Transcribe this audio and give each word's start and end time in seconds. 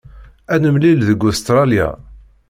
Ad 0.53 0.59
nemlil 0.63 0.99
deg 1.09 1.23
Ustṛalya. 1.29 1.87